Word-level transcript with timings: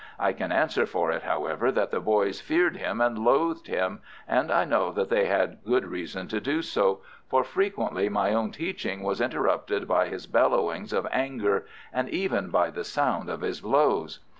I 0.17 0.33
can 0.33 0.51
answer 0.51 0.87
for 0.87 1.11
it, 1.11 1.21
however, 1.21 1.71
that 1.73 1.91
the 1.91 1.99
boys 1.99 2.41
feared 2.41 2.75
him 2.77 2.99
and 2.99 3.19
loathed 3.19 3.67
him, 3.67 4.01
and 4.27 4.49
I 4.51 4.65
know 4.65 4.89
that 4.91 5.09
they 5.11 5.25
had 5.27 5.63
good 5.63 5.85
reason 5.85 6.27
to 6.29 6.41
do 6.41 6.63
so, 6.63 7.01
for 7.29 7.43
frequently 7.43 8.09
my 8.09 8.33
own 8.33 8.49
teaching 8.49 9.03
was 9.03 9.21
interrupted 9.21 9.87
by 9.87 10.07
his 10.07 10.25
bellowings 10.25 10.91
of 10.91 11.05
anger, 11.11 11.67
and 11.93 12.09
even 12.09 12.49
by 12.49 12.71
the 12.71 12.83
sound 12.83 13.29
of 13.29 13.41
his 13.41 13.61
blows. 13.61 14.17